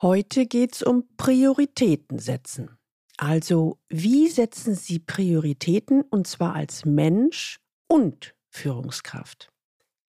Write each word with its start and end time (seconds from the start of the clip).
Heute 0.00 0.46
geht 0.46 0.76
es 0.76 0.82
um 0.84 1.08
Prioritäten 1.16 2.20
setzen. 2.20 2.78
Also, 3.16 3.80
wie 3.88 4.28
setzen 4.28 4.76
Sie 4.76 5.00
Prioritäten 5.00 6.02
und 6.02 6.28
zwar 6.28 6.54
als 6.54 6.84
Mensch 6.84 7.58
und 7.88 8.36
Führungskraft? 8.48 9.52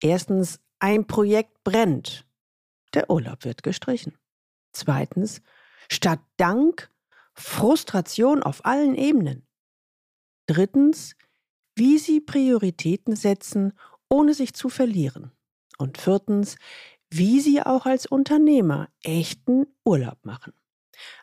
Erstens, 0.02 0.60
ein 0.78 1.06
Projekt 1.06 1.64
brennt. 1.64 2.26
Der 2.92 3.08
Urlaub 3.08 3.46
wird 3.46 3.62
gestrichen. 3.62 4.18
Zweitens, 4.72 5.40
statt 5.90 6.20
Dank 6.36 6.90
Frustration 7.32 8.42
auf 8.42 8.66
allen 8.66 8.94
Ebenen. 8.94 9.46
Drittens, 10.46 11.16
wie 11.76 11.96
Sie 11.96 12.20
Prioritäten 12.20 13.16
setzen, 13.16 13.72
ohne 14.10 14.34
sich 14.34 14.52
zu 14.52 14.68
verlieren. 14.68 15.32
Und 15.78 15.96
viertens, 15.96 16.56
wie 17.10 17.40
Sie 17.40 17.62
auch 17.62 17.86
als 17.86 18.06
Unternehmer 18.06 18.88
echten 19.02 19.66
Urlaub 19.84 20.18
machen. 20.24 20.52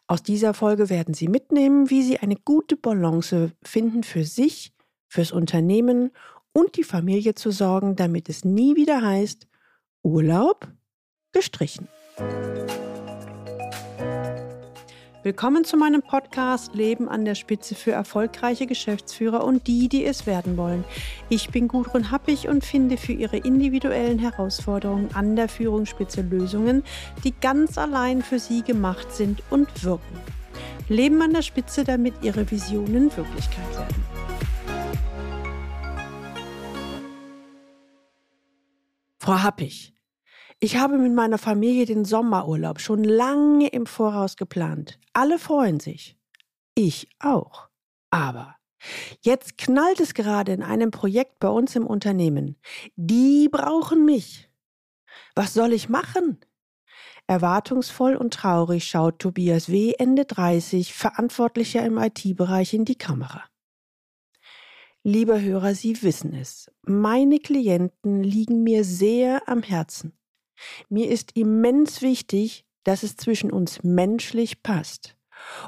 Aus 0.07 0.23
dieser 0.23 0.53
Folge 0.53 0.89
werden 0.89 1.13
Sie 1.13 1.27
mitnehmen, 1.27 1.89
wie 1.89 2.03
Sie 2.03 2.19
eine 2.19 2.35
gute 2.35 2.77
Balance 2.77 3.51
finden 3.63 4.03
für 4.03 4.23
sich, 4.23 4.73
fürs 5.07 5.31
Unternehmen 5.31 6.11
und 6.53 6.77
die 6.77 6.83
Familie 6.83 7.35
zu 7.35 7.51
sorgen, 7.51 7.95
damit 7.95 8.29
es 8.29 8.45
nie 8.45 8.75
wieder 8.75 9.01
heißt, 9.01 9.47
Urlaub 10.03 10.67
gestrichen. 11.31 11.87
Willkommen 15.25 15.65
zu 15.65 15.75
meinem 15.75 16.03
Podcast 16.03 16.75
Leben 16.75 17.09
an 17.09 17.25
der 17.25 17.33
Spitze 17.33 17.73
für 17.73 17.91
erfolgreiche 17.91 18.67
Geschäftsführer 18.67 19.43
und 19.43 19.65
die, 19.65 19.89
die 19.89 20.05
es 20.05 20.27
werden 20.27 20.55
wollen. 20.55 20.83
Ich 21.29 21.49
bin 21.49 21.67
Gudrun 21.67 22.11
Happig 22.11 22.47
und 22.47 22.63
finde 22.63 22.95
für 22.95 23.13
Ihre 23.13 23.37
individuellen 23.37 24.19
Herausforderungen 24.19 25.09
an 25.15 25.35
der 25.35 25.49
Führungsspitze 25.49 26.21
Lösungen, 26.21 26.83
die 27.23 27.33
ganz 27.41 27.79
allein 27.79 28.21
für 28.21 28.37
Sie 28.37 28.61
gemacht 28.61 29.11
sind 29.13 29.41
und 29.49 29.83
wirken. 29.83 30.19
Leben 30.89 31.19
an 31.23 31.33
der 31.33 31.41
Spitze, 31.41 31.83
damit 31.83 32.13
Ihre 32.21 32.51
Visionen 32.51 33.05
Wirklichkeit 33.17 33.77
werden. 33.79 34.03
Frau 39.17 39.41
Happig, 39.41 39.94
ich 40.59 40.77
habe 40.77 40.97
mit 40.97 41.13
meiner 41.13 41.37
Familie 41.37 41.85
den 41.85 42.05
Sommerurlaub 42.05 42.79
schon 42.79 43.03
lange 43.03 43.67
im 43.67 43.85
Voraus 43.85 44.37
geplant. 44.37 44.99
Alle 45.13 45.37
freuen 45.37 45.79
sich. 45.79 46.17
Ich 46.75 47.09
auch. 47.19 47.69
Aber 48.09 48.55
jetzt 49.21 49.57
knallt 49.57 49.99
es 49.99 50.13
gerade 50.13 50.53
in 50.53 50.63
einem 50.63 50.91
Projekt 50.91 51.39
bei 51.39 51.49
uns 51.49 51.75
im 51.75 51.85
Unternehmen. 51.85 52.57
Die 52.95 53.49
brauchen 53.49 54.05
mich. 54.05 54.49
Was 55.35 55.53
soll 55.53 55.73
ich 55.73 55.89
machen? 55.89 56.39
Erwartungsvoll 57.27 58.15
und 58.15 58.33
traurig 58.33 58.85
schaut 58.85 59.19
Tobias 59.19 59.69
W. 59.69 59.93
Ende 59.97 60.25
30, 60.25 60.93
Verantwortlicher 60.93 61.83
im 61.83 61.97
IT-Bereich 61.97 62.73
in 62.73 62.85
die 62.85 62.97
Kamera. 62.97 63.43
Lieber 65.03 65.41
Hörer, 65.41 65.75
Sie 65.75 66.01
wissen 66.03 66.33
es. 66.33 66.71
Meine 66.83 67.39
Klienten 67.39 68.23
liegen 68.23 68.63
mir 68.63 68.83
sehr 68.83 69.47
am 69.47 69.63
Herzen. 69.63 70.13
Mir 70.89 71.09
ist 71.09 71.35
immens 71.35 72.01
wichtig, 72.01 72.65
dass 72.83 73.03
es 73.03 73.17
zwischen 73.17 73.51
uns 73.51 73.83
menschlich 73.83 74.63
passt. 74.63 75.15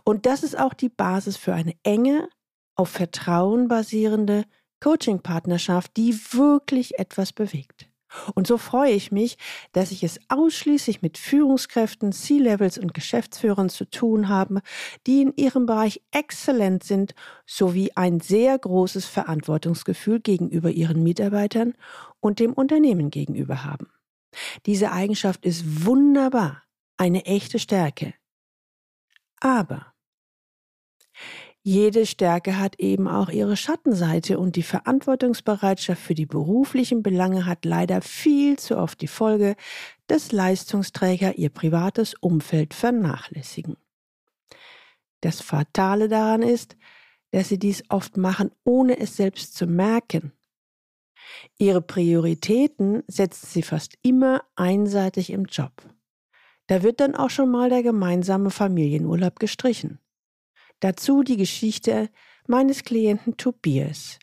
Und 0.04 0.26
das 0.26 0.44
ist 0.44 0.58
auch 0.58 0.74
die 0.74 0.90
Basis 0.90 1.38
für 1.38 1.54
eine 1.54 1.74
enge, 1.84 2.30
auf 2.76 2.90
Vertrauen 2.90 3.68
basierende 3.68 4.46
Coaching-Partnerschaft, 4.82 5.98
die 5.98 6.14
wirklich 6.32 7.00
etwas 7.00 7.34
bewegt. 7.34 7.90
Und 8.36 8.48
so 8.48 8.58
freue 8.58 8.94
ich 8.94 9.12
mich, 9.12 9.38
dass 9.74 9.92
ich 9.92 10.04
es 10.04 10.20
ausschließlich 10.30 11.02
mit 11.02 11.18
Führungskräften, 11.18 12.14
C-Levels 12.14 12.78
und 12.78 12.94
Geschäftsführern 12.94 13.70
zu 13.70 13.86
tun 13.86 14.30
habe, 14.30 14.62
die 15.06 15.22
in 15.22 15.34
ihrem 15.36 15.66
Bereich 15.66 16.02
exzellent 16.12 16.84
sind, 16.84 17.14
sowie 17.46 17.92
ein 17.96 18.20
sehr 18.20 18.58
großes 18.58 19.06
Verantwortungsgefühl 19.06 20.22
gegenüber 20.22 20.70
ihren 20.70 21.04
Mitarbeitern 21.04 21.74
und 22.20 22.40
dem 22.40 22.54
Unternehmen 22.54 23.10
gegenüber 23.10 23.66
haben. 23.66 23.88
Diese 24.66 24.92
Eigenschaft 24.92 25.46
ist 25.46 25.86
wunderbar, 25.86 26.64
eine 26.98 27.26
echte 27.26 27.60
Stärke. 27.60 28.14
Aber 29.40 29.94
jede 31.70 32.06
Stärke 32.06 32.58
hat 32.58 32.80
eben 32.80 33.10
auch 33.10 33.28
ihre 33.28 33.58
Schattenseite 33.58 34.40
und 34.40 34.56
die 34.56 34.64
Verantwortungsbereitschaft 34.64 36.02
für 36.02 36.16
die 36.16 36.26
beruflichen 36.26 37.04
Belange 37.04 37.46
hat 37.46 37.66
leider 37.66 38.02
viel 38.02 38.58
zu 38.58 38.78
oft 38.78 39.02
die 39.02 39.08
Folge, 39.08 39.58
dass 40.08 40.32
Leistungsträger 40.32 41.38
ihr 41.38 41.50
privates 41.50 42.14
Umfeld 42.14 42.74
vernachlässigen. 42.74 43.76
Das 45.20 45.42
Fatale 45.42 46.08
daran 46.08 46.42
ist, 46.42 46.78
dass 47.32 47.50
sie 47.50 47.60
dies 47.60 47.84
oft 47.90 48.16
machen, 48.16 48.52
ohne 48.64 48.98
es 48.98 49.18
selbst 49.18 49.56
zu 49.56 49.68
merken. 49.68 50.32
Ihre 51.58 51.82
Prioritäten 51.82 53.04
setzt 53.08 53.52
sie 53.54 53.62
fast 53.62 53.98
immer 54.02 54.44
einseitig 54.56 55.32
im 55.32 55.46
Job. 55.46 55.72
Da 56.68 56.84
wird 56.84 57.00
dann 57.00 57.16
auch 57.16 57.30
schon 57.30 57.50
mal 57.50 57.70
der 57.70 57.84
gemeinsame 57.84 58.52
Familienurlaub 58.52 59.40
gestrichen. 59.40 60.00
Dazu 60.80 61.24
die 61.24 61.38
Geschichte 61.38 62.10
meines 62.48 62.84
Klienten 62.84 63.38
Tobias, 63.38 64.20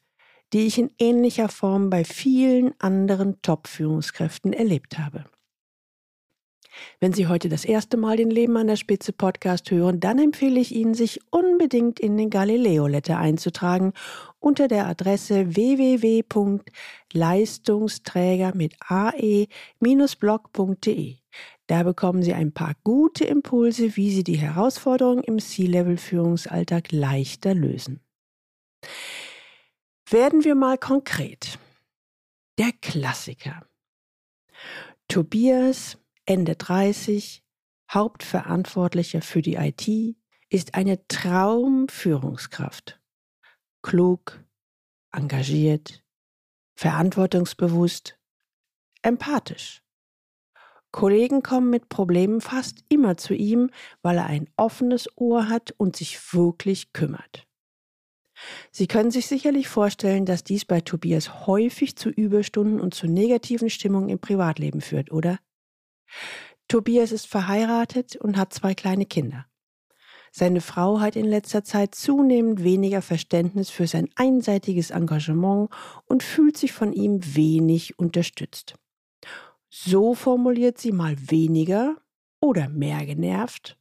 die 0.53 0.67
ich 0.67 0.79
in 0.79 0.91
ähnlicher 0.99 1.49
Form 1.49 1.91
bei 1.91 2.05
vielen 2.05 2.79
anderen 2.81 3.41
Top-Führungskräften 3.43 4.53
erlebt 4.53 4.99
habe. 4.99 5.25
Wenn 7.01 7.13
Sie 7.13 7.27
heute 7.27 7.49
das 7.49 7.65
erste 7.65 7.97
Mal 7.97 8.17
den 8.17 8.31
Leben 8.31 8.57
an 8.57 8.67
der 8.67 8.77
Spitze 8.77 9.13
Podcast 9.13 9.71
hören, 9.71 10.01
dann 10.01 10.19
empfehle 10.19 10.59
ich 10.61 10.75
Ihnen, 10.75 10.95
sich 10.95 11.21
unbedingt 11.31 12.01
in 12.01 12.17
den 12.17 12.31
Galileo 12.31 12.87
Letter 12.87 13.19
einzutragen 13.19 13.93
unter 14.39 14.69
der 14.69 14.87
Adresse 14.87 15.55
www.leistungsträger 15.55 18.55
mit 18.55 18.75
ae-blog.de. 18.89 19.49
Da 21.67 21.83
bekommen 21.83 22.23
Sie 22.23 22.35
ein 22.35 22.53
paar 22.53 22.75
gute 22.85 23.25
Impulse, 23.25 23.97
wie 23.97 24.11
Sie 24.11 24.23
die 24.23 24.37
Herausforderungen 24.37 25.25
im 25.25 25.39
C-Level-Führungsalltag 25.39 26.93
leichter 26.93 27.55
lösen. 27.55 28.01
Werden 30.11 30.45
wir 30.45 30.55
mal 30.55 30.77
konkret. 30.77 31.59
Der 32.59 32.71
Klassiker. 32.83 33.67
Tobias 35.09 35.97
Ende 36.27 36.57
30, 36.57 37.45
Hauptverantwortlicher 37.93 39.21
für 39.21 39.43
die 39.43 39.57
IT, 39.57 40.17
ist 40.49 40.75
eine 40.75 41.07
Traumführungskraft. 41.09 43.01
Klug, 43.83 44.43
engagiert, 45.13 46.03
verantwortungsbewusst, 46.77 48.19
empathisch. 49.03 49.83
Kollegen 50.93 51.43
kommen 51.43 51.71
mit 51.71 51.89
Problemen 51.89 52.41
fast 52.41 52.85
immer 52.89 53.17
zu 53.17 53.35
ihm, 53.35 53.71
weil 54.01 54.17
er 54.17 54.27
ein 54.27 54.49
offenes 54.57 55.09
Ohr 55.17 55.49
hat 55.49 55.73
und 55.77 55.97
sich 55.97 56.33
wirklich 56.33 56.93
kümmert. 56.93 57.47
Sie 58.71 58.87
können 58.87 59.11
sich 59.11 59.27
sicherlich 59.27 59.69
vorstellen, 59.69 60.25
dass 60.25 60.45
dies 60.45 60.65
bei 60.65 60.81
Tobias 60.81 61.47
häufig 61.47 61.97
zu 61.97 62.09
Überstunden 62.09 62.81
und 62.81 62.95
zu 62.95 63.07
negativen 63.07 63.71
Stimmungen 63.71 64.09
im 64.09 64.21
Privatleben 64.21 64.81
führt, 64.81 65.13
oder? 65.13 65.39
Tobias 66.69 67.13
ist 67.13 67.27
verheiratet 67.27 68.17
und 68.17 68.37
hat 68.37 68.53
zwei 68.53 68.75
kleine 68.75 69.07
Kinder. 69.07 69.47
Seine 70.33 70.61
Frau 70.61 70.99
hat 70.99 71.15
in 71.15 71.27
letzter 71.27 71.63
Zeit 71.63 71.95
zunehmend 71.95 72.65
weniger 72.65 73.03
Verständnis 73.03 73.71
für 73.71 73.87
sein 73.87 74.09
einseitiges 74.17 74.91
Engagement 74.91 75.71
und 76.07 76.25
fühlt 76.25 76.57
sich 76.57 76.73
von 76.73 76.93
ihm 76.93 77.21
wenig 77.37 77.99
unterstützt. 78.01 78.75
So 79.71 80.15
formuliert 80.15 80.79
sie 80.79 80.91
mal 80.91 81.15
weniger 81.31 81.97
oder 82.41 82.69
mehr 82.69 83.07
genervt. 83.07 83.79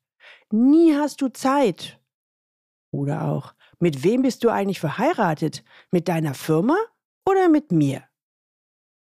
Nie 0.52 0.94
hast 0.96 1.22
du 1.22 1.30
Zeit. 1.30 2.00
Oder 2.92 3.28
auch, 3.28 3.56
mit 3.80 4.04
wem 4.04 4.22
bist 4.22 4.44
du 4.44 4.50
eigentlich 4.50 4.80
verheiratet? 4.80 5.64
Mit 5.90 6.08
deiner 6.08 6.36
Firma 6.36 6.78
oder 7.26 7.50
mit 7.50 7.72
mir? 7.72 8.04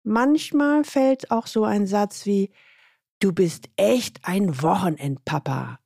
Manchmal 0.03 0.85
fällt 0.85 1.31
auch 1.31 1.47
so 1.47 1.65
ein 1.65 1.87
Satz 1.87 2.27
wie, 2.27 2.51
Du 3.21 3.33
bist 3.35 3.69
echt 3.77 4.21
ein 4.23 4.63
Wochenendpapa. 4.63 5.79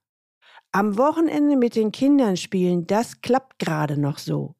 Am 0.70 0.96
Wochenende 0.96 1.56
mit 1.56 1.74
den 1.74 1.90
Kindern 1.90 2.36
spielen, 2.36 2.86
das 2.86 3.22
klappt 3.22 3.58
gerade 3.58 3.98
noch 3.98 4.18
so. 4.18 4.54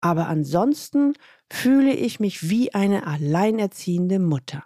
Aber 0.00 0.28
ansonsten 0.28 1.14
fühle 1.52 1.92
ich 1.92 2.20
mich 2.20 2.48
wie 2.48 2.72
eine 2.72 3.08
alleinerziehende 3.08 4.20
Mutter. 4.20 4.64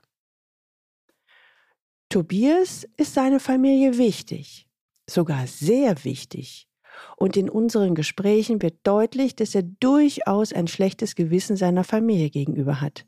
Tobias 2.11 2.87
ist 2.99 3.15
seine 3.15 3.41
Familie 3.41 3.97
wichtig, 3.97 4.69
sogar 5.09 5.47
sehr 5.47 6.05
wichtig. 6.05 6.69
Und 7.17 7.39
in 7.39 7.49
unseren 7.49 7.95
Gesprächen 7.95 8.61
wird 8.61 8.81
deutlich, 8.83 9.35
dass 9.35 9.55
er 9.55 9.63
durchaus 9.63 10.53
ein 10.53 10.67
schlechtes 10.67 11.15
Gewissen 11.15 11.57
seiner 11.57 11.85
Familie 11.85 12.29
gegenüber 12.29 12.83
hat. 12.83 13.07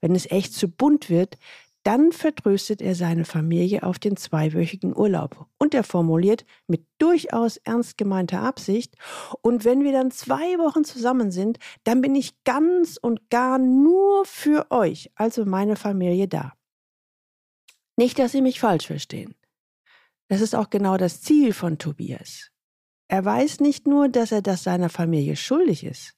Wenn 0.00 0.14
es 0.14 0.30
echt 0.30 0.52
zu 0.52 0.68
bunt 0.68 1.08
wird, 1.10 1.38
Dann 1.84 2.12
vertröstet 2.12 2.80
er 2.80 2.94
seine 2.94 3.26
Familie 3.26 3.82
auf 3.82 3.98
den 3.98 4.16
zweiwöchigen 4.16 4.96
Urlaub 4.96 5.46
und 5.58 5.74
er 5.74 5.84
formuliert 5.84 6.46
mit 6.66 6.86
durchaus 6.96 7.58
ernst 7.58 7.98
gemeinter 7.98 8.40
Absicht, 8.40 8.96
und 9.42 9.66
wenn 9.66 9.84
wir 9.84 9.92
dann 9.92 10.10
zwei 10.10 10.58
Wochen 10.58 10.84
zusammen 10.84 11.30
sind, 11.30 11.58
dann 11.84 12.00
bin 12.00 12.14
ich 12.14 12.42
ganz 12.44 12.96
und 12.96 13.28
gar 13.28 13.58
nur 13.58 14.24
für 14.24 14.70
euch, 14.70 15.10
also 15.14 15.44
meine 15.44 15.76
Familie, 15.76 16.26
da. 16.26 16.54
Nicht, 17.96 18.18
dass 18.18 18.32
Sie 18.32 18.42
mich 18.42 18.60
falsch 18.60 18.86
verstehen. 18.86 19.34
Das 20.28 20.40
ist 20.40 20.54
auch 20.54 20.70
genau 20.70 20.96
das 20.96 21.20
Ziel 21.20 21.52
von 21.52 21.78
Tobias. 21.78 22.50
Er 23.08 23.24
weiß 23.26 23.60
nicht 23.60 23.86
nur, 23.86 24.08
dass 24.08 24.32
er 24.32 24.40
das 24.40 24.64
seiner 24.64 24.88
Familie 24.88 25.36
schuldig 25.36 25.84
ist, 25.84 26.16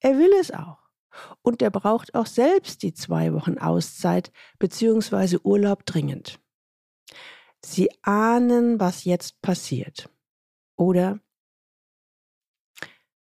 er 0.00 0.18
will 0.18 0.32
es 0.40 0.50
auch. 0.50 0.81
Und 1.42 1.62
er 1.62 1.70
braucht 1.70 2.14
auch 2.14 2.26
selbst 2.26 2.82
die 2.82 2.94
zwei 2.94 3.32
Wochen 3.32 3.58
Auszeit 3.58 4.32
bzw. 4.58 5.38
Urlaub 5.42 5.86
dringend. 5.86 6.38
Sie 7.64 7.90
ahnen, 8.02 8.80
was 8.80 9.04
jetzt 9.04 9.40
passiert. 9.42 10.08
Oder 10.76 11.20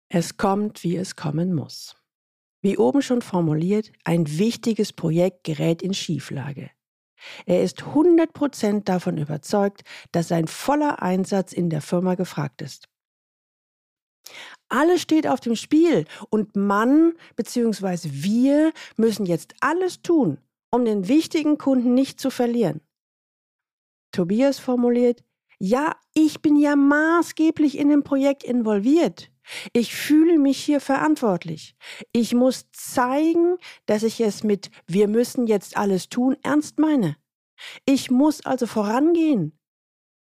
es 0.09 0.37
kommt, 0.37 0.83
wie 0.83 0.95
es 0.95 1.15
kommen 1.15 1.53
muss. 1.53 1.95
Wie 2.61 2.77
oben 2.77 3.01
schon 3.01 3.21
formuliert, 3.21 3.91
ein 4.03 4.37
wichtiges 4.37 4.93
Projekt 4.93 5.43
gerät 5.43 5.81
in 5.81 5.93
Schieflage. 5.93 6.71
Er 7.45 7.63
ist 7.63 7.81
100% 7.81 8.83
davon 8.83 9.17
überzeugt, 9.17 9.83
dass 10.11 10.27
sein 10.27 10.47
voller 10.47 11.01
Einsatz 11.01 11.51
in 11.51 11.69
der 11.69 11.81
Firma 11.81 12.15
gefragt 12.15 12.61
ist. 12.61 12.89
Alles 14.69 15.01
steht 15.01 15.27
auf 15.27 15.39
dem 15.39 15.55
Spiel 15.55 16.05
und 16.29 16.55
Mann 16.55 17.13
bzw. 17.35 18.09
wir 18.11 18.73
müssen 18.97 19.25
jetzt 19.25 19.55
alles 19.61 20.01
tun, 20.01 20.39
um 20.71 20.85
den 20.85 21.07
wichtigen 21.07 21.57
Kunden 21.57 21.93
nicht 21.93 22.19
zu 22.19 22.29
verlieren. 22.29 22.81
Tobias 24.11 24.59
formuliert, 24.59 25.23
ja, 25.59 25.95
ich 26.13 26.41
bin 26.41 26.55
ja 26.55 26.75
maßgeblich 26.75 27.77
in 27.77 27.89
dem 27.89 28.03
Projekt 28.03 28.43
involviert. 28.43 29.31
Ich 29.73 29.95
fühle 29.95 30.37
mich 30.37 30.57
hier 30.57 30.81
verantwortlich. 30.81 31.75
Ich 32.11 32.33
muss 32.33 32.65
zeigen, 32.71 33.57
dass 33.85 34.03
ich 34.03 34.19
es 34.19 34.43
mit 34.43 34.69
wir 34.85 35.07
müssen 35.07 35.47
jetzt 35.47 35.77
alles 35.77 36.09
tun 36.09 36.35
ernst 36.43 36.79
meine. 36.79 37.15
Ich 37.85 38.11
muss 38.11 38.45
also 38.45 38.67
vorangehen. 38.67 39.57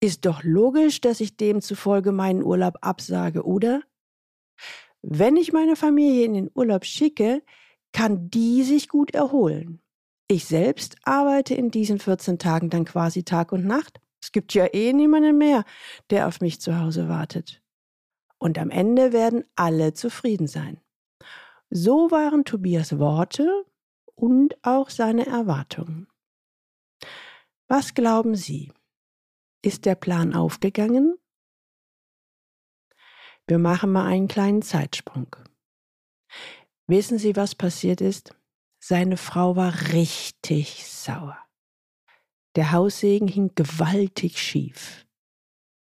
Ist 0.03 0.25
doch 0.25 0.43
logisch, 0.43 1.01
dass 1.01 1.21
ich 1.21 1.37
demzufolge 1.37 2.11
meinen 2.11 2.43
Urlaub 2.43 2.79
absage, 2.81 3.45
oder? 3.45 3.83
Wenn 5.03 5.37
ich 5.37 5.53
meine 5.53 5.77
Familie 5.77 6.25
in 6.25 6.35
den 6.35 6.51
Urlaub 6.55 6.85
schicke, 6.85 7.43
kann 7.93 8.31
die 8.31 8.63
sich 8.63 8.89
gut 8.89 9.15
erholen. 9.15 9.81
Ich 10.29 10.45
selbst 10.45 10.97
arbeite 11.03 11.55
in 11.55 11.71
diesen 11.71 11.99
14 11.99 12.39
Tagen 12.39 12.71
dann 12.71 12.85
quasi 12.85 13.25
Tag 13.25 13.53
und 13.53 13.65
Nacht. 13.65 14.01
Es 14.23 14.33
gibt 14.33 14.55
ja 14.55 14.67
eh 14.73 14.93
niemanden 14.93 15.39
mehr, 15.39 15.65
der 16.11 16.29
auf 16.29 16.41
mich 16.41 16.61
zu 16.61 16.79
Hause 16.79 17.09
wartet. 17.09 17.63
Und 18.39 18.59
am 18.59 18.71
Ende 18.71 19.13
werden 19.13 19.45
alle 19.57 19.93
zufrieden 19.93 20.47
sein. 20.47 20.81
So 21.71 22.11
waren 22.11 22.45
Tobias 22.45 22.99
Worte 22.99 23.65
und 24.15 24.57
auch 24.63 24.91
seine 24.91 25.27
Erwartungen. 25.27 26.07
Was 27.69 27.95
glauben 27.95 28.35
Sie? 28.35 28.73
Ist 29.63 29.85
der 29.85 29.95
Plan 29.95 30.35
aufgegangen 30.35 31.20
wir 33.51 33.59
machen 33.59 33.91
mal 33.91 34.07
einen 34.07 34.29
kleinen 34.29 34.63
Zeitsprung. 34.63 35.35
Wissen 36.87 37.19
Sie, 37.19 37.35
was 37.35 37.57
passiert 37.57 38.01
ist? 38.01 38.35
Seine 38.79 39.17
Frau 39.17 39.57
war 39.57 39.93
richtig 39.93 40.87
sauer. 40.87 41.37
Der 42.55 42.71
Haussegen 42.71 43.27
hing 43.27 43.51
gewaltig 43.57 44.41
schief. 44.41 45.05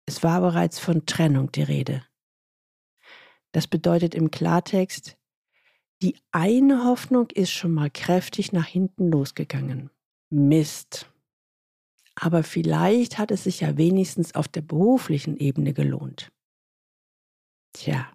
Es 0.06 0.24
war 0.24 0.40
bereits 0.42 0.80
von 0.80 1.06
Trennung 1.06 1.52
die 1.52 1.64
Rede. 1.64 2.06
Das 3.52 3.68
bedeutet 3.68 4.16
im 4.16 4.32
Klartext, 4.32 5.18
die 6.02 6.16
eine 6.32 6.86
Hoffnung 6.86 7.30
ist 7.32 7.52
schon 7.52 7.74
mal 7.74 7.90
kräftig 7.90 8.54
nach 8.54 8.66
hinten 8.66 9.12
losgegangen. 9.12 9.90
Mist. 10.30 11.12
Aber 12.16 12.44
vielleicht 12.44 13.18
hat 13.18 13.30
es 13.30 13.44
sich 13.44 13.60
ja 13.60 13.78
wenigstens 13.78 14.36
auf 14.36 14.48
der 14.48 14.62
beruflichen 14.62 15.36
Ebene 15.38 15.74
gelohnt. 15.74 16.32
Tja, 17.74 18.12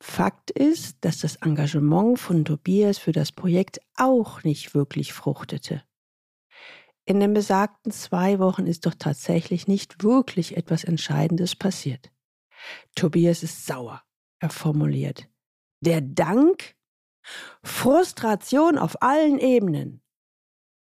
Fakt 0.00 0.50
ist, 0.50 0.98
dass 1.00 1.18
das 1.18 1.36
Engagement 1.36 2.18
von 2.18 2.44
Tobias 2.44 2.98
für 2.98 3.12
das 3.12 3.32
Projekt 3.32 3.80
auch 3.96 4.44
nicht 4.44 4.74
wirklich 4.74 5.12
fruchtete. 5.12 5.82
In 7.06 7.20
den 7.20 7.34
besagten 7.34 7.92
zwei 7.92 8.38
Wochen 8.38 8.66
ist 8.66 8.84
doch 8.84 8.94
tatsächlich 8.94 9.68
nicht 9.68 10.02
wirklich 10.02 10.56
etwas 10.56 10.84
Entscheidendes 10.84 11.54
passiert. 11.54 12.10
Tobias 12.94 13.42
ist 13.42 13.66
sauer, 13.66 14.02
er 14.40 14.50
formuliert. 14.50 15.28
Der 15.80 16.00
Dank? 16.00 16.74
Frustration 17.62 18.78
auf 18.78 19.02
allen 19.02 19.38
Ebenen. 19.38 20.02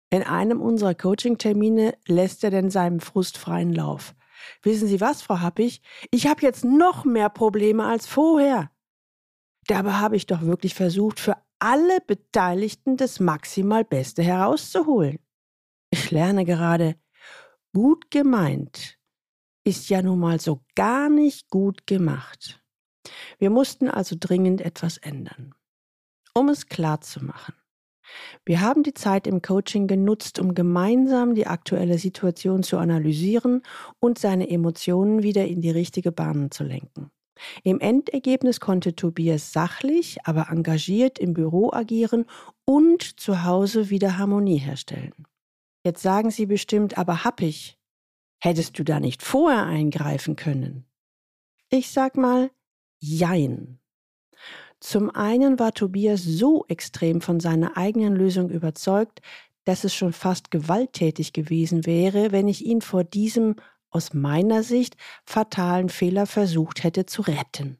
In 0.10 0.24
einem 0.24 0.62
unserer 0.62 0.96
Coaching-Termine 0.96 1.98
lässt 2.08 2.44
er 2.44 2.50
denn 2.50 2.70
seinem 2.70 3.00
Frust 3.00 3.38
freien 3.38 3.74
Lauf. 3.74 4.16
Wissen 4.64 4.88
Sie 4.88 5.02
was, 5.02 5.22
Frau 5.22 5.40
Happig? 5.40 5.82
Ich 6.12 6.28
habe 6.28 6.42
jetzt 6.42 6.64
noch 6.64 7.06
mehr 7.06 7.30
Probleme 7.30 7.86
als 7.86 8.08
vorher. 8.08 8.72
Dabei 9.68 9.94
habe 9.94 10.16
ich 10.16 10.26
doch 10.26 10.42
wirklich 10.42 10.74
versucht, 10.74 11.20
für 11.20 11.38
alle 11.60 12.00
Beteiligten 12.02 12.98
das 12.98 13.20
maximal 13.20 13.86
Beste 13.86 14.24
herauszuholen. 14.24 15.20
Ich 15.92 16.10
lerne 16.10 16.46
gerade, 16.46 16.96
gut 17.74 18.10
gemeint 18.10 18.98
ist 19.64 19.90
ja 19.90 20.02
nun 20.02 20.20
mal 20.20 20.40
so 20.40 20.64
gar 20.76 21.10
nicht 21.10 21.50
gut 21.50 21.86
gemacht. 21.86 22.64
Wir 23.38 23.50
mussten 23.50 23.90
also 23.90 24.16
dringend 24.20 24.62
etwas 24.62 24.98
ändern. 24.98 25.54
Um 26.34 26.50
es 26.50 26.68
klar 26.68 27.02
zu 27.02 27.24
machen. 27.24 27.54
Wir 28.46 28.62
haben 28.62 28.84
die 28.84 28.94
Zeit 28.94 29.28
im 29.28 29.42
Coaching 29.42 29.88
genutzt, 29.88 30.40
um 30.40 30.54
gemeinsam 30.56 31.36
die 31.36 31.48
aktuelle 31.48 31.98
Situation 31.98 32.64
zu 32.64 32.78
analysieren 32.78 33.62
und 34.00 34.20
seine 34.20 34.50
Emotionen 34.50 35.24
wieder 35.24 35.46
in 35.46 35.62
die 35.62 35.72
richtige 35.72 36.12
Bahn 36.12 36.52
zu 36.52 36.64
lenken. 36.64 37.12
Im 37.64 37.80
Endergebnis 37.80 38.60
konnte 38.60 38.96
Tobias 38.96 39.52
sachlich, 39.52 40.18
aber 40.26 40.48
engagiert 40.50 41.20
im 41.20 41.34
Büro 41.34 41.72
agieren 41.72 42.26
und 42.66 43.20
zu 43.20 43.44
Hause 43.44 43.90
wieder 43.90 44.18
Harmonie 44.18 44.58
herstellen. 44.58 45.14
Jetzt 45.84 46.02
sagen 46.02 46.30
Sie 46.30 46.46
bestimmt, 46.46 46.98
aber 46.98 47.24
happig. 47.24 47.78
Hättest 48.40 48.78
du 48.78 48.84
da 48.84 49.00
nicht 49.00 49.24
vorher 49.24 49.66
eingreifen 49.66 50.36
können? 50.36 50.86
Ich 51.70 51.92
sag 51.92 52.18
mal, 52.18 52.52
jein. 53.00 53.81
Zum 54.82 55.12
einen 55.12 55.60
war 55.60 55.74
Tobias 55.74 56.24
so 56.24 56.66
extrem 56.68 57.22
von 57.22 57.40
seiner 57.40 57.78
eigenen 57.78 58.16
Lösung 58.16 58.50
überzeugt, 58.50 59.22
dass 59.64 59.84
es 59.84 59.94
schon 59.94 60.12
fast 60.12 60.50
gewalttätig 60.50 61.34
gewesen 61.34 61.86
wäre, 61.86 62.32
wenn 62.32 62.48
ich 62.48 62.66
ihn 62.66 62.82
vor 62.82 63.04
diesem 63.04 63.56
aus 63.92 64.14
meiner 64.14 64.64
Sicht 64.64 64.98
fatalen 65.24 65.90
Fehler 65.90 66.26
versucht 66.26 66.84
hätte 66.84 67.06
zu 67.06 67.22
retten. 67.22 67.78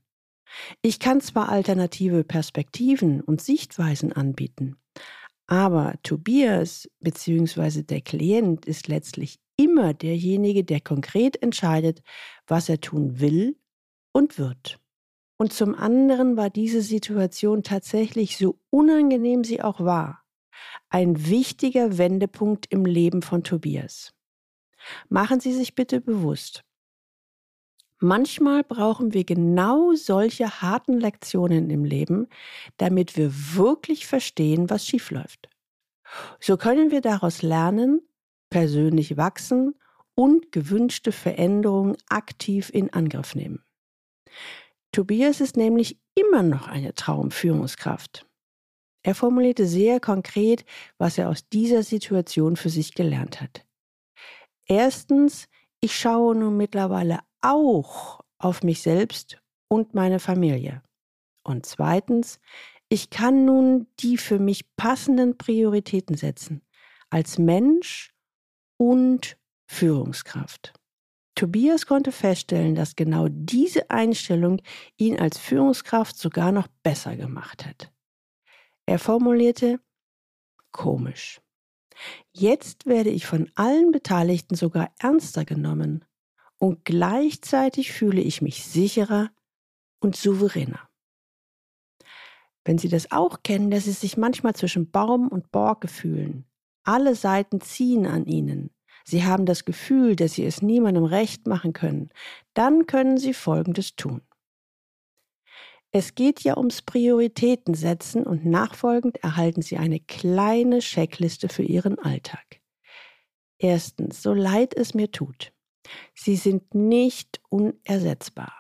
Ich 0.82 1.00
kann 1.00 1.22
zwar 1.22 1.50
alternative 1.50 2.24
Perspektiven 2.24 3.22
und 3.22 3.42
Sichtweisen 3.42 4.14
anbieten, 4.14 4.76
aber 5.48 5.96
Tobias 6.04 6.88
bzw. 7.00 7.82
der 7.84 8.02
Klient 8.02 8.66
ist 8.66 8.88
letztlich 8.88 9.40
immer 9.58 9.94
derjenige, 9.94 10.64
der 10.64 10.82
konkret 10.82 11.42
entscheidet, 11.42 12.04
was 12.46 12.70
er 12.70 12.80
tun 12.80 13.20
will 13.20 13.58
und 14.12 14.38
wird. 14.38 14.81
Und 15.42 15.54
zum 15.54 15.74
anderen 15.74 16.38
war 16.38 16.52
diese 16.52 16.84
Situation 16.84 17.64
tatsächlich, 17.64 18.38
so 18.38 18.60
unangenehm 18.70 19.44
sie 19.44 19.60
auch 19.60 19.80
war, 19.80 20.24
ein 20.92 21.30
wichtiger 21.32 21.98
Wendepunkt 21.98 22.68
im 22.70 22.86
Leben 22.86 23.24
von 23.24 23.44
Tobias. 23.44 24.14
Machen 25.10 25.40
Sie 25.40 25.52
sich 25.52 25.74
bitte 25.74 26.00
bewusst, 26.00 26.64
manchmal 27.98 28.64
brauchen 28.64 29.16
wir 29.16 29.24
genau 29.24 29.96
solche 29.96 30.62
harten 30.62 31.00
Lektionen 31.00 31.72
im 31.72 31.86
Leben, 31.86 32.28
damit 32.78 33.18
wir 33.18 33.34
wirklich 33.56 34.06
verstehen, 34.06 34.70
was 34.70 34.86
schiefläuft. 34.86 35.50
So 36.40 36.56
können 36.56 36.92
wir 36.92 37.02
daraus 37.02 37.42
lernen, 37.42 38.02
persönlich 38.52 39.18
wachsen 39.18 39.74
und 40.14 40.52
gewünschte 40.52 41.12
Veränderungen 41.12 41.98
aktiv 42.10 42.70
in 42.72 42.94
Angriff 42.94 43.34
nehmen. 43.34 43.64
Tobias 44.92 45.42
ist 45.42 45.58
nämlich 45.58 46.00
immer 46.16 46.44
noch 46.44 46.68
eine 46.68 46.94
Traumführungskraft. 46.94 48.28
Er 49.04 49.16
formulierte 49.16 49.66
sehr 49.66 50.00
konkret, 50.00 50.66
was 50.98 51.18
er 51.18 51.30
aus 51.30 51.48
dieser 51.50 51.84
Situation 51.84 52.56
für 52.56 52.70
sich 52.70 52.94
gelernt 52.94 53.42
hat. 53.42 53.66
Erstens, 54.68 55.48
ich 55.80 55.98
schaue 55.98 56.36
nun 56.36 56.58
mittlerweile 56.58 57.20
auch 57.42 58.22
auf 58.38 58.64
mich 58.64 58.82
selbst 58.82 59.42
und 59.68 59.94
meine 59.94 60.20
Familie. 60.20 60.84
Und 61.44 61.66
zweitens, 61.66 62.40
ich 62.90 63.10
kann 63.10 63.46
nun 63.46 63.88
die 64.00 64.18
für 64.18 64.38
mich 64.38 64.76
passenden 64.76 65.38
Prioritäten 65.38 66.16
setzen. 66.16 66.62
als 67.14 67.38
Mensch 67.38 68.14
und 68.78 69.38
Führungskraft. 69.68 70.74
Tobias 71.42 71.88
konnte 71.88 72.12
feststellen, 72.12 72.76
dass 72.76 72.96
genau 72.96 73.28
diese 73.28 73.90
Einstellung 73.90 74.62
ihn 74.98 75.20
als 75.20 75.40
Führungskraft 75.40 76.16
sogar 76.16 76.52
noch 76.52 76.68
besser 76.84 77.16
gemacht 77.16 77.66
hat. 77.66 77.92
Er 78.86 79.00
formulierte, 79.00 79.80
komisch. 80.72 81.42
Jetzt 82.32 82.86
werde 82.86 83.10
ich 83.10 83.26
von 83.26 83.50
allen 83.56 83.92
Beteiligten 83.92 84.54
sogar 84.54 84.94
ernster 85.00 85.44
genommen 85.44 86.06
und 86.60 86.86
gleichzeitig 86.86 87.92
fühle 87.92 88.22
ich 88.22 88.44
mich 88.44 88.64
sicherer 88.64 89.32
und 90.00 90.16
souveräner. 90.16 90.88
Wenn 92.64 92.78
Sie 92.78 92.88
das 92.88 93.12
auch 93.12 93.42
kennen, 93.42 93.72
dass 93.72 93.86
Sie 93.86 93.94
sich 93.94 94.16
manchmal 94.16 94.54
zwischen 94.54 94.92
Baum 94.92 95.28
und 95.28 95.52
Borke 95.52 95.88
fühlen, 95.88 96.46
alle 96.84 97.16
Seiten 97.16 97.62
ziehen 97.62 98.06
an 98.06 98.28
Ihnen, 98.28 98.70
Sie 99.04 99.24
haben 99.24 99.46
das 99.46 99.66
Gefühl, 99.66 100.16
dass 100.16 100.34
Sie 100.34 100.46
es 100.46 100.62
niemandem 100.62 101.06
recht 101.06 101.48
machen 101.48 101.74
können, 101.74 102.10
dann 102.54 102.86
können 102.86 103.18
Sie 103.18 103.34
Folgendes 103.34 103.96
tun. 103.96 104.22
Es 105.94 106.16
geht 106.16 106.42
ja 106.42 106.58
ums 106.58 106.82
Prioritäten 106.82 107.74
setzen 107.74 108.24
und 108.24 108.46
nachfolgend 108.46 109.18
erhalten 109.18 109.62
Sie 109.62 109.78
eine 109.78 110.00
kleine 110.00 110.80
Checkliste 110.80 111.50
für 111.50 111.64
Ihren 111.64 112.00
Alltag. 112.00 112.62
Erstens, 113.58 114.24
so 114.24 114.34
leid 114.34 114.74
es 114.74 114.94
mir 114.94 115.12
tut. 115.12 115.52
Sie 116.16 116.38
sind 116.38 116.74
nicht 116.74 117.42
unersetzbar. 117.50 118.54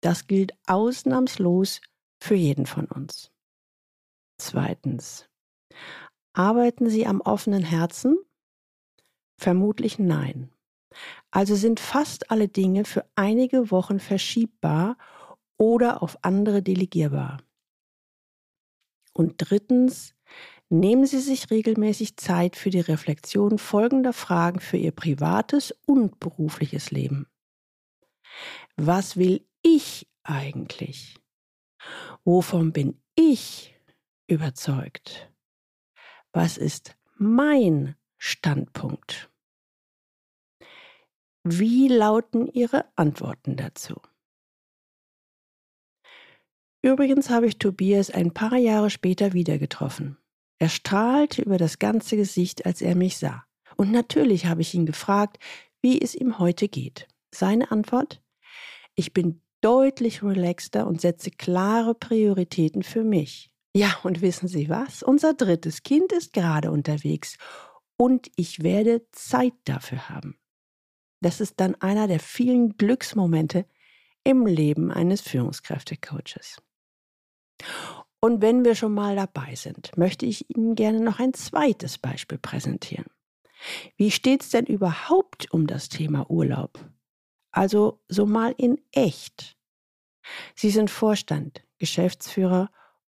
Das 0.00 0.26
gilt 0.26 0.52
ausnahmslos 0.66 1.80
für 2.20 2.34
jeden 2.34 2.66
von 2.66 2.86
uns. 2.86 3.30
Zweitens, 4.38 5.28
arbeiten 6.32 6.90
Sie 6.90 7.06
am 7.06 7.20
offenen 7.20 7.62
Herzen? 7.62 8.18
Vermutlich 9.36 9.98
nein. 9.98 10.50
Also 11.30 11.56
sind 11.56 11.80
fast 11.80 12.30
alle 12.30 12.48
Dinge 12.48 12.84
für 12.84 13.04
einige 13.16 13.70
Wochen 13.70 13.98
verschiebbar 13.98 14.96
oder 15.56 16.02
auf 16.02 16.18
andere 16.22 16.62
delegierbar. 16.62 17.42
Und 19.12 19.34
drittens, 19.38 20.14
nehmen 20.68 21.06
Sie 21.06 21.20
sich 21.20 21.50
regelmäßig 21.50 22.16
Zeit 22.16 22.56
für 22.56 22.70
die 22.70 22.80
Reflexion 22.80 23.58
folgender 23.58 24.12
Fragen 24.12 24.60
für 24.60 24.76
Ihr 24.76 24.92
privates 24.92 25.72
und 25.86 26.18
berufliches 26.20 26.90
Leben. 26.90 27.26
Was 28.76 29.16
will 29.16 29.46
ich 29.62 30.08
eigentlich? 30.24 31.16
Wovon 32.24 32.72
bin 32.72 33.00
ich 33.14 33.78
überzeugt? 34.26 35.32
Was 36.32 36.56
ist 36.56 36.96
mein 37.16 37.94
Standpunkt? 38.26 39.30
Wie 41.42 41.88
lauten 41.88 42.46
Ihre 42.46 42.86
Antworten 42.96 43.54
dazu? 43.54 44.00
Übrigens 46.80 47.28
habe 47.28 47.48
ich 47.48 47.58
Tobias 47.58 48.08
ein 48.08 48.32
paar 48.32 48.56
Jahre 48.56 48.88
später 48.88 49.34
wieder 49.34 49.58
getroffen. 49.58 50.16
Er 50.58 50.70
strahlte 50.70 51.42
über 51.42 51.58
das 51.58 51.78
ganze 51.78 52.16
Gesicht, 52.16 52.64
als 52.64 52.80
er 52.80 52.94
mich 52.94 53.18
sah. 53.18 53.44
Und 53.76 53.92
natürlich 53.92 54.46
habe 54.46 54.62
ich 54.62 54.72
ihn 54.72 54.86
gefragt, 54.86 55.38
wie 55.82 56.00
es 56.00 56.14
ihm 56.14 56.38
heute 56.38 56.68
geht. 56.68 57.06
Seine 57.30 57.70
Antwort? 57.70 58.22
Ich 58.94 59.12
bin 59.12 59.42
deutlich 59.60 60.22
relaxter 60.22 60.86
und 60.86 61.02
setze 61.02 61.30
klare 61.30 61.94
Prioritäten 61.94 62.84
für 62.84 63.04
mich. 63.04 63.50
Ja, 63.76 63.98
und 64.02 64.22
wissen 64.22 64.48
Sie 64.48 64.70
was? 64.70 65.02
Unser 65.02 65.34
drittes 65.34 65.82
Kind 65.82 66.10
ist 66.12 66.32
gerade 66.32 66.70
unterwegs 66.70 67.36
und 67.96 68.30
ich 68.36 68.62
werde 68.62 69.06
Zeit 69.12 69.54
dafür 69.64 70.08
haben. 70.08 70.38
Das 71.20 71.40
ist 71.40 71.60
dann 71.60 71.74
einer 71.76 72.06
der 72.06 72.20
vielen 72.20 72.76
Glücksmomente 72.76 73.66
im 74.24 74.46
Leben 74.46 74.90
eines 74.90 75.20
Führungskräftecoaches. 75.20 76.60
Und 78.20 78.40
wenn 78.40 78.64
wir 78.64 78.74
schon 78.74 78.94
mal 78.94 79.16
dabei 79.16 79.54
sind, 79.54 79.96
möchte 79.96 80.26
ich 80.26 80.48
Ihnen 80.48 80.74
gerne 80.74 81.00
noch 81.00 81.20
ein 81.20 81.34
zweites 81.34 81.98
Beispiel 81.98 82.38
präsentieren. 82.38 83.06
Wie 83.96 84.10
steht 84.10 84.42
es 84.42 84.50
denn 84.50 84.66
überhaupt 84.66 85.50
um 85.52 85.66
das 85.66 85.88
Thema 85.88 86.30
Urlaub? 86.30 86.78
Also 87.50 88.02
so 88.08 88.26
mal 88.26 88.54
in 88.56 88.80
echt. 88.92 89.56
Sie 90.54 90.70
sind 90.70 90.90
Vorstand, 90.90 91.62
Geschäftsführer, 91.78 92.70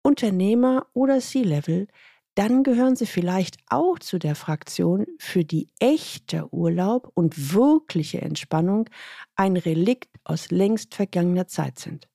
Unternehmer 0.01 0.87
oder 0.93 1.19
C-Level, 1.19 1.87
dann 2.35 2.63
gehören 2.63 2.95
Sie 2.95 3.05
vielleicht 3.05 3.57
auch 3.69 3.97
zu 3.99 4.19
der 4.19 4.35
Fraktion, 4.35 5.05
für 5.17 5.45
die 5.45 5.69
echter 5.79 6.53
Urlaub 6.53 7.09
und 7.13 7.53
wirkliche 7.53 8.21
Entspannung 8.21 8.89
ein 9.35 9.55
Relikt 9.55 10.13
aus 10.25 10.51
längst 10.51 10.95
vergangener 10.95 11.47
Zeit 11.47 11.79
sind. 11.79 12.09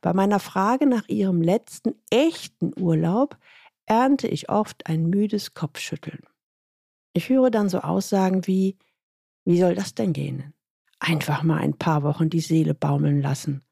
Bei 0.00 0.12
meiner 0.12 0.38
Frage 0.38 0.86
nach 0.86 1.08
Ihrem 1.08 1.42
letzten 1.42 1.94
echten 2.10 2.72
Urlaub 2.78 3.36
ernte 3.86 4.28
ich 4.28 4.48
oft 4.48 4.86
ein 4.86 5.10
müdes 5.10 5.54
Kopfschütteln. 5.54 6.20
Ich 7.12 7.28
höre 7.28 7.50
dann 7.50 7.68
so 7.68 7.80
Aussagen 7.80 8.46
wie, 8.46 8.78
wie 9.44 9.58
soll 9.58 9.74
das 9.74 9.94
denn 9.94 10.12
gehen? 10.12 10.54
Einfach 11.00 11.42
mal 11.42 11.58
ein 11.58 11.76
paar 11.76 12.04
Wochen 12.04 12.30
die 12.30 12.40
Seele 12.40 12.74
baumeln 12.74 13.20
lassen. 13.20 13.62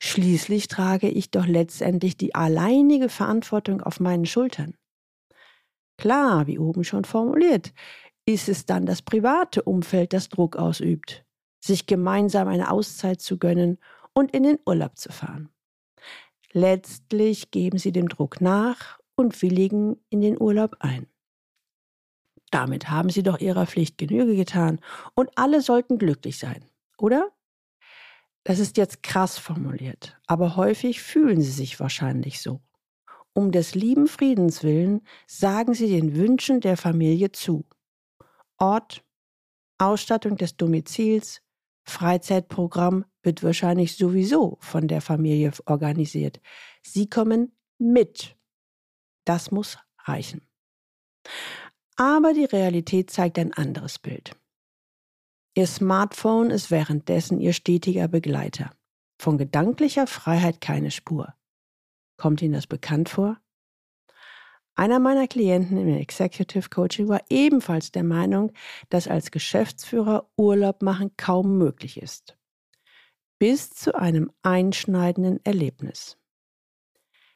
Schließlich 0.00 0.66
trage 0.66 1.08
ich 1.08 1.30
doch 1.30 1.46
letztendlich 1.46 2.16
die 2.16 2.34
alleinige 2.34 3.08
Verantwortung 3.08 3.80
auf 3.80 4.00
meinen 4.00 4.26
Schultern. 4.26 4.74
Klar, 6.00 6.46
wie 6.46 6.58
oben 6.58 6.82
schon 6.82 7.04
formuliert, 7.04 7.74
ist 8.24 8.48
es 8.48 8.64
dann 8.64 8.86
das 8.86 9.02
private 9.02 9.62
Umfeld, 9.62 10.14
das 10.14 10.30
Druck 10.30 10.56
ausübt, 10.56 11.26
sich 11.62 11.84
gemeinsam 11.84 12.48
eine 12.48 12.70
Auszeit 12.70 13.20
zu 13.20 13.36
gönnen 13.36 13.76
und 14.14 14.30
in 14.30 14.44
den 14.44 14.58
Urlaub 14.64 14.96
zu 14.96 15.12
fahren. 15.12 15.50
Letztlich 16.52 17.50
geben 17.50 17.76
sie 17.76 17.92
dem 17.92 18.08
Druck 18.08 18.40
nach 18.40 18.98
und 19.14 19.42
willigen 19.42 19.98
in 20.08 20.22
den 20.22 20.40
Urlaub 20.40 20.76
ein. 20.80 21.06
Damit 22.50 22.88
haben 22.88 23.10
sie 23.10 23.22
doch 23.22 23.38
ihrer 23.38 23.66
Pflicht 23.66 23.98
Genüge 23.98 24.36
getan 24.36 24.80
und 25.14 25.28
alle 25.36 25.60
sollten 25.60 25.98
glücklich 25.98 26.38
sein, 26.38 26.64
oder? 26.96 27.30
Das 28.44 28.58
ist 28.58 28.78
jetzt 28.78 29.02
krass 29.02 29.36
formuliert, 29.36 30.18
aber 30.26 30.56
häufig 30.56 31.02
fühlen 31.02 31.42
sie 31.42 31.52
sich 31.52 31.78
wahrscheinlich 31.78 32.40
so. 32.40 32.62
Um 33.32 33.52
des 33.52 33.74
lieben 33.74 34.06
Friedens 34.06 34.62
willen 34.62 35.02
sagen 35.26 35.74
sie 35.74 35.88
den 35.88 36.16
Wünschen 36.16 36.60
der 36.60 36.76
Familie 36.76 37.32
zu. 37.32 37.64
Ort, 38.58 39.04
Ausstattung 39.78 40.36
des 40.36 40.56
Domizils, 40.56 41.40
Freizeitprogramm 41.84 43.04
wird 43.22 43.42
wahrscheinlich 43.42 43.96
sowieso 43.96 44.58
von 44.60 44.88
der 44.88 45.00
Familie 45.00 45.52
organisiert. 45.66 46.40
Sie 46.82 47.08
kommen 47.08 47.56
mit. 47.78 48.36
Das 49.24 49.50
muss 49.50 49.78
reichen. 50.04 50.46
Aber 51.96 52.32
die 52.32 52.44
Realität 52.44 53.10
zeigt 53.10 53.38
ein 53.38 53.52
anderes 53.52 53.98
Bild. 53.98 54.32
Ihr 55.54 55.66
Smartphone 55.66 56.50
ist 56.50 56.70
währenddessen 56.70 57.40
ihr 57.40 57.52
stetiger 57.52 58.08
Begleiter. 58.08 58.70
Von 59.18 59.36
gedanklicher 59.36 60.06
Freiheit 60.06 60.60
keine 60.60 60.90
Spur. 60.90 61.34
Kommt 62.20 62.42
Ihnen 62.42 62.52
das 62.52 62.66
bekannt 62.66 63.08
vor? 63.08 63.38
Einer 64.74 64.98
meiner 64.98 65.26
Klienten 65.26 65.78
im 65.78 65.88
Executive 65.88 66.68
Coaching 66.68 67.08
war 67.08 67.22
ebenfalls 67.30 67.92
der 67.92 68.04
Meinung, 68.04 68.52
dass 68.90 69.08
als 69.08 69.30
Geschäftsführer 69.30 70.28
Urlaub 70.36 70.82
machen 70.82 71.12
kaum 71.16 71.56
möglich 71.56 71.96
ist. 71.96 72.36
Bis 73.38 73.70
zu 73.70 73.94
einem 73.94 74.30
einschneidenden 74.42 75.42
Erlebnis. 75.46 76.18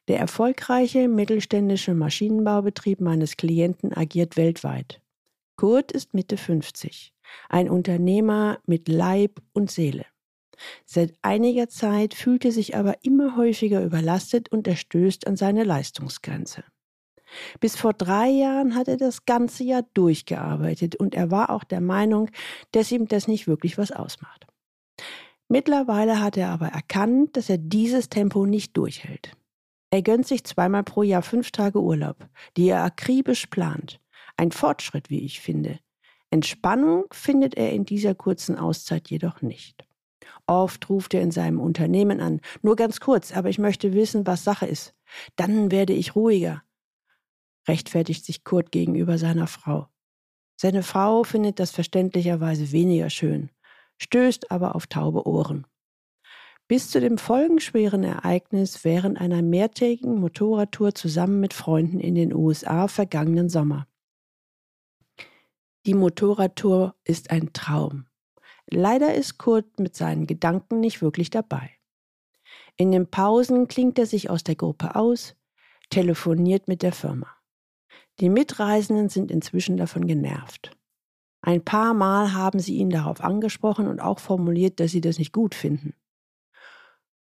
Der 0.09 0.19
erfolgreiche 0.19 1.09
mittelständische 1.09 1.95
Maschinenbaubetrieb 1.95 3.01
meines 3.01 3.39
Klienten 3.39 3.95
agiert 3.95 4.37
weltweit. 4.37 5.01
Kurt 5.57 5.93
ist 5.93 6.13
Mitte 6.13 6.37
50, 6.37 7.15
ein 7.49 7.71
Unternehmer 7.71 8.59
mit 8.67 8.89
Leib 8.89 9.41
und 9.55 9.71
Seele. 9.71 10.05
Seit 10.85 11.15
einiger 11.23 11.69
Zeit 11.69 12.15
fühlt 12.15 12.45
er 12.45 12.53
sich 12.53 12.77
aber 12.77 13.05
immer 13.05 13.37
häufiger 13.37 13.83
überlastet 13.83 14.51
und 14.51 14.67
er 14.67 14.77
stößt 14.77 15.27
an 15.27 15.37
seine 15.37 15.65
Leistungsgrenze. 15.65 16.65
Bis 17.61 17.77
vor 17.77 17.93
drei 17.93 18.29
Jahren 18.29 18.75
hat 18.75 18.89
er 18.89 18.97
das 18.97 19.25
ganze 19.25 19.65
Jahr 19.65 19.83
durchgearbeitet 19.95 20.97
und 20.97 21.15
er 21.15 21.31
war 21.31 21.51
auch 21.51 21.65
der 21.65 21.81
Meinung, 21.81 22.31
dass 22.73 22.93
ihm 22.93 23.09
das 23.09 23.29
nicht 23.29 23.47
wirklich 23.47 23.79
was 23.79 23.93
ausmacht. 23.93 24.47
Mittlerweile 25.49 26.21
hat 26.21 26.37
er 26.37 26.51
aber 26.51 26.69
erkannt, 26.69 27.37
dass 27.37 27.51
er 27.51 27.59
dieses 27.59 28.09
Tempo 28.09 28.47
nicht 28.47 28.77
durchhält. 28.77 29.33
Er 29.91 30.03
gönnt 30.03 30.27
sich 30.27 30.45
zweimal 30.45 30.83
pro 30.83 31.03
Jahr 31.03 31.23
fünf 31.23 31.51
Tage 31.51 31.81
Urlaub, 31.81 32.29
die 32.57 32.69
er 32.69 32.83
akribisch 32.83 33.47
plant. 33.47 34.01
Ein 34.37 34.51
Fortschritt, 34.51 35.11
wie 35.11 35.21
ich 35.21 35.41
finde. 35.41 35.79
Entspannung 36.31 37.05
findet 37.13 37.55
er 37.55 37.73
in 37.73 37.85
dieser 37.85 38.17
kurzen 38.17 38.59
Auszeit 38.59 39.09
jedoch 39.09 39.43
nicht. 39.43 39.87
Oft 40.47 40.91
ruft 40.91 41.15
er 41.15 41.23
in 41.23 41.31
seinem 41.31 41.59
Unternehmen 41.59 42.21
an. 42.21 42.41
Nur 42.63 42.77
ganz 42.77 43.01
kurz, 43.01 43.35
aber 43.35 43.49
ich 43.49 43.59
möchte 43.59 43.95
wissen, 43.95 44.27
was 44.27 44.45
Sache 44.45 44.67
ist. 44.67 44.95
Dann 45.37 45.71
werde 45.71 45.95
ich 45.95 46.15
ruhiger, 46.17 46.63
rechtfertigt 47.67 48.25
sich 48.25 48.45
Kurt 48.45 48.71
gegenüber 48.71 49.17
seiner 49.19 49.47
Frau. 49.47 49.89
Seine 50.57 50.83
Frau 50.83 51.25
findet 51.25 51.59
das 51.59 51.71
verständlicherweise 51.71 52.73
weniger 52.73 53.11
schön, 53.11 53.51
stößt 53.99 54.51
aber 54.51 54.75
auf 54.75 54.87
taube 54.87 55.27
Ohren. 55.27 55.67
Bis 56.69 56.91
zu 56.91 57.01
dem 57.01 57.19
folgenschweren 57.19 58.05
Ereignis 58.05 58.85
während 58.85 59.21
einer 59.21 59.43
mehrtägigen 59.43 60.19
Motorradtour 60.19 60.95
zusammen 60.95 61.41
mit 61.41 61.53
Freunden 61.53 62.01
in 62.01 62.15
den 62.15 62.35
USA 62.35 62.89
vergangenen 62.89 63.49
Sommer. 63.49 63.87
Die 65.87 65.95
Motorradtour 65.95 66.95
ist 67.05 67.31
ein 67.31 67.53
Traum. 67.53 68.07
Leider 68.71 69.15
ist 69.15 69.39
Kurt 69.39 69.79
mit 69.79 69.95
seinen 69.95 70.27
Gedanken 70.27 70.81
nicht 70.81 71.03
wirklich 71.03 71.31
dabei. 71.31 71.71
In 72.77 72.93
den 72.93 73.11
Pausen 73.11 73.69
klingt 73.69 73.99
er 73.99 74.07
sich 74.07 74.31
aus 74.31 74.43
der 74.43 74.57
Gruppe 74.57 74.97
aus, 74.97 75.37
telefoniert 75.91 76.67
mit 76.67 76.83
der 76.83 76.93
Firma. 76.93 77.29
Die 78.21 78.29
Mitreisenden 78.29 79.09
sind 79.09 79.31
inzwischen 79.31 79.77
davon 79.77 80.07
genervt. 80.07 80.77
Ein 81.41 81.65
paar 81.65 81.95
Mal 81.95 82.33
haben 82.33 82.59
sie 82.59 82.77
ihn 82.77 82.91
darauf 82.91 83.21
angesprochen 83.21 83.87
und 83.87 84.01
auch 84.01 84.19
formuliert, 84.19 84.81
dass 84.81 84.93
sie 84.93 85.01
das 85.01 85.19
nicht 85.19 85.33
gut 85.33 85.55
finden. 85.55 85.95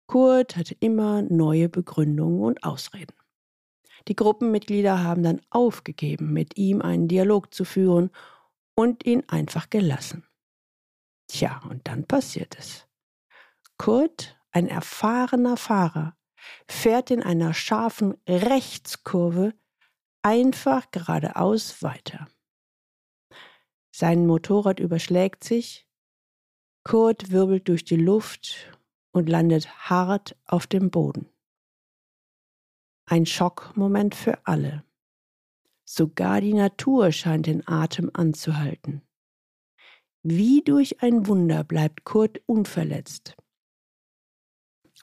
Kurt 0.07 0.55
hatte 0.55 0.75
immer 0.79 1.21
neue 1.23 1.69
Begründungen 1.69 2.41
und 2.41 2.63
Ausreden. 2.63 3.15
Die 4.07 4.15
Gruppenmitglieder 4.15 5.03
haben 5.03 5.23
dann 5.23 5.41
aufgegeben, 5.50 6.33
mit 6.33 6.57
ihm 6.57 6.81
einen 6.81 7.07
Dialog 7.07 7.53
zu 7.53 7.65
führen 7.65 8.12
und 8.75 9.05
ihn 9.05 9.23
einfach 9.27 9.69
gelassen. 9.69 10.25
Tja, 11.27 11.62
und 11.70 11.88
dann 11.88 12.06
passiert 12.06 12.58
es. 12.58 12.88
Kurt, 13.77 14.38
ein 14.51 14.68
erfahrener 14.68 15.58
Fahrer, 15.58 16.15
fährt 16.68 17.12
in 17.12 17.24
einer 17.24 17.53
scharfen 17.53 18.15
Rechtskurve 18.27 19.53
einfach 20.22 20.92
geradeaus 20.92 21.82
weiter. 21.82 22.27
Sein 23.92 24.25
Motorrad 24.25 24.80
überschlägt 24.80 25.44
sich, 25.44 25.88
Kurt 26.84 27.32
wirbelt 27.32 27.68
durch 27.68 27.86
die 27.86 27.96
Luft 27.96 28.77
und 29.12 29.30
landet 29.30 29.70
hart 29.89 30.36
auf 30.46 30.68
dem 30.68 30.89
Boden. 30.92 31.30
Ein 33.06 33.25
Schockmoment 33.25 34.15
für 34.15 34.46
alle. 34.46 34.84
Sogar 35.86 36.42
die 36.42 36.53
Natur 36.53 37.12
scheint 37.12 37.46
den 37.46 37.68
Atem 37.68 38.10
anzuhalten. 38.13 39.01
Wie 40.25 40.62
durch 40.62 41.03
ein 41.03 41.27
Wunder 41.27 41.65
bleibt 41.65 42.06
Kurt 42.06 42.42
unverletzt. 42.46 43.36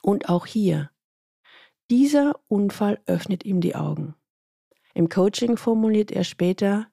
Und 0.01 0.29
auch 0.29 0.47
hier, 0.47 0.89
dieser 1.91 2.39
Unfall 2.47 2.99
öffnet 3.05 3.45
ihm 3.45 3.61
die 3.61 3.75
Augen. 3.75 4.15
Im 4.95 5.09
Coaching 5.09 5.57
formuliert 5.57 6.11
er 6.11 6.23
später, 6.23 6.87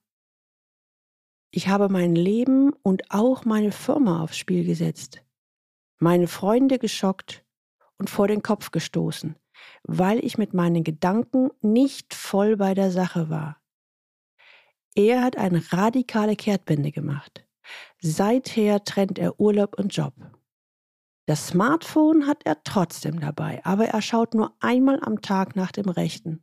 ich 1.51 1.69
habe 1.69 1.89
mein 1.89 2.15
Leben 2.15 2.75
und 2.83 3.11
auch 3.11 3.47
meine 3.47 3.73
Firma 3.73 4.23
aufs 4.23 4.37
Spiel 4.37 4.67
gesetzt, 4.67 5.25
meine 5.99 6.29
Freunde 6.29 6.79
geschockt 6.79 7.47
und 7.97 8.11
vor 8.11 8.29
den 8.29 8.43
Kopf 8.43 8.73
gestoßen, 8.73 9.37
weil 9.85 10.23
ich 10.23 10.37
mit 10.37 10.53
meinen 10.53 10.85
Gedanken 10.85 11.49
nicht 11.63 12.13
voll 12.13 12.59
bei 12.59 12.75
der 12.75 12.91
Sache 12.91 13.31
war. 13.31 13.63
Er 14.95 15.23
hat 15.23 15.39
eine 15.39 15.73
radikale 15.73 16.37
Kehrtwende 16.37 16.93
gemacht. 16.93 17.48
Seither 18.01 18.85
trennt 18.85 19.19
er 19.19 19.41
Urlaub 19.41 19.79
und 19.79 19.95
Job. 19.95 20.15
Das 21.27 21.49
Smartphone 21.49 22.27
hat 22.27 22.47
er 22.47 22.63
trotzdem 22.63 23.21
dabei, 23.21 23.61
aber 23.65 23.87
er 23.87 24.01
schaut 24.01 24.35
nur 24.35 24.55
einmal 24.61 25.01
am 25.03 25.21
Tag 25.21 25.57
nach 25.57 25.73
dem 25.73 25.89
Rechten. 25.89 26.43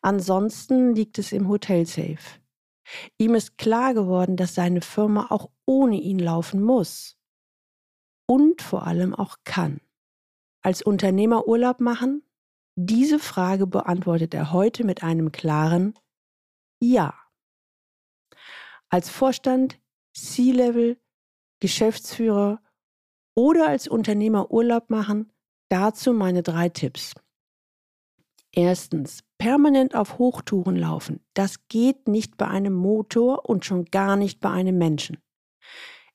Ansonsten 0.00 0.94
liegt 0.94 1.18
es 1.18 1.32
im 1.32 1.48
Hotelsafe. 1.48 2.40
Ihm 3.18 3.34
ist 3.34 3.58
klar 3.58 3.94
geworden, 3.94 4.36
dass 4.36 4.54
seine 4.54 4.80
Firma 4.80 5.26
auch 5.30 5.50
ohne 5.66 6.00
ihn 6.00 6.18
laufen 6.18 6.62
muss. 6.62 7.18
Und 8.26 8.62
vor 8.62 8.86
allem 8.86 9.14
auch 9.14 9.38
kann. 9.44 9.80
Als 10.62 10.82
Unternehmer 10.82 11.48
Urlaub 11.48 11.80
machen? 11.80 12.22
Diese 12.76 13.18
Frage 13.18 13.66
beantwortet 13.66 14.32
er 14.32 14.52
heute 14.52 14.84
mit 14.84 15.02
einem 15.02 15.32
klaren 15.32 15.94
Ja. 16.80 17.14
Als 18.88 19.10
Vorstand, 19.10 19.78
C-Level, 20.12 20.98
Geschäftsführer 21.60 22.60
oder 23.34 23.68
als 23.68 23.88
Unternehmer 23.88 24.50
Urlaub 24.50 24.90
machen? 24.90 25.32
Dazu 25.68 26.12
meine 26.12 26.42
drei 26.42 26.68
Tipps. 26.68 27.14
Erstens, 28.54 29.24
permanent 29.38 29.94
auf 29.94 30.18
Hochtouren 30.18 30.76
laufen. 30.76 31.20
Das 31.32 31.66
geht 31.68 32.06
nicht 32.06 32.36
bei 32.36 32.46
einem 32.46 32.74
Motor 32.74 33.48
und 33.48 33.64
schon 33.64 33.86
gar 33.86 34.16
nicht 34.16 34.40
bei 34.40 34.50
einem 34.50 34.76
Menschen. 34.76 35.18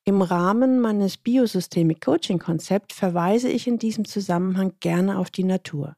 Im 0.05 0.21
Rahmen 0.21 0.79
meines 0.79 1.17
Biosystemik 1.17 1.99
Coaching 1.99 2.39
Konzept 2.39 2.93
verweise 2.93 3.49
ich 3.49 3.67
in 3.67 3.79
diesem 3.79 4.05
Zusammenhang 4.05 4.73
gerne 4.79 5.17
auf 5.17 5.31
die 5.31 5.43
Natur. 5.43 5.97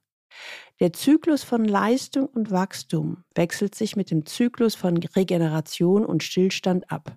Der 0.80 0.94
Zyklus 0.94 1.44
von 1.44 1.66
Leistung 1.66 2.28
und 2.28 2.52
Wachstum 2.52 3.24
wechselt 3.36 3.76
sich 3.76 3.98
mit 3.98 4.10
dem 4.10 4.26
Zyklus 4.26 4.76
von 4.76 4.98
Regeneration 4.98 6.06
und 6.06 6.24
Stillstand 6.24 6.90
ab. 6.90 7.16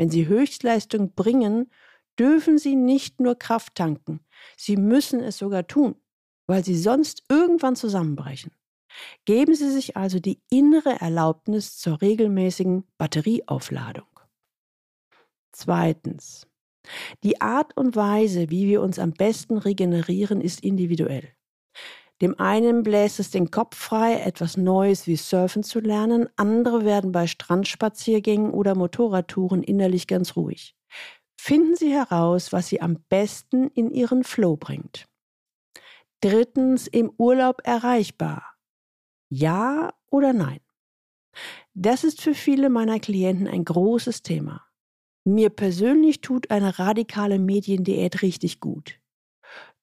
Wenn 0.00 0.08
Sie 0.08 0.28
Höchstleistung 0.28 1.14
bringen, 1.14 1.70
dürfen 2.18 2.56
Sie 2.56 2.74
nicht 2.74 3.20
nur 3.20 3.38
Kraft 3.38 3.74
tanken, 3.74 4.20
Sie 4.56 4.78
müssen 4.78 5.20
es 5.20 5.36
sogar 5.36 5.66
tun, 5.66 5.94
weil 6.46 6.64
Sie 6.64 6.78
sonst 6.78 7.24
irgendwann 7.28 7.76
zusammenbrechen. 7.76 8.50
Geben 9.26 9.54
Sie 9.54 9.70
sich 9.70 9.98
also 9.98 10.18
die 10.18 10.40
innere 10.48 10.98
Erlaubnis 11.02 11.76
zur 11.76 12.00
regelmäßigen 12.00 12.84
Batterieaufladung. 12.96 14.08
Zweitens. 15.52 16.46
Die 17.22 17.42
Art 17.42 17.76
und 17.76 17.94
Weise, 17.94 18.48
wie 18.48 18.68
wir 18.68 18.80
uns 18.80 18.98
am 18.98 19.12
besten 19.12 19.58
regenerieren, 19.58 20.40
ist 20.40 20.64
individuell. 20.64 21.28
Dem 22.20 22.38
einen 22.38 22.82
bläst 22.82 23.18
es 23.18 23.30
den 23.30 23.50
Kopf 23.50 23.76
frei, 23.76 24.20
etwas 24.20 24.56
Neues 24.56 25.06
wie 25.06 25.16
Surfen 25.16 25.62
zu 25.62 25.80
lernen, 25.80 26.28
andere 26.36 26.84
werden 26.84 27.12
bei 27.12 27.26
Strandspaziergängen 27.26 28.50
oder 28.50 28.74
Motorradtouren 28.74 29.62
innerlich 29.62 30.06
ganz 30.06 30.36
ruhig. 30.36 30.76
Finden 31.40 31.76
Sie 31.76 31.90
heraus, 31.90 32.52
was 32.52 32.68
Sie 32.68 32.82
am 32.82 33.02
besten 33.08 33.68
in 33.68 33.90
Ihren 33.90 34.24
Flow 34.24 34.56
bringt. 34.56 35.08
Drittens, 36.20 36.86
im 36.86 37.10
Urlaub 37.16 37.62
erreichbar. 37.64 38.44
Ja 39.30 39.94
oder 40.10 40.34
nein? 40.34 40.60
Das 41.72 42.04
ist 42.04 42.20
für 42.20 42.34
viele 42.34 42.68
meiner 42.68 43.00
Klienten 43.00 43.46
ein 43.46 43.64
großes 43.64 44.22
Thema. 44.22 44.66
Mir 45.24 45.48
persönlich 45.48 46.20
tut 46.20 46.50
eine 46.50 46.78
radikale 46.78 47.38
Mediendiät 47.38 48.20
richtig 48.20 48.60
gut. 48.60 49.00